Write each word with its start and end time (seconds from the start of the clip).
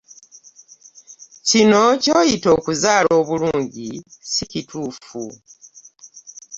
Kino 1.47 1.81
ky'oyita 2.03 2.49
okuzaala 2.57 3.11
obulungi 3.19 3.89
si 4.31 4.43
kituufu. 4.51 5.23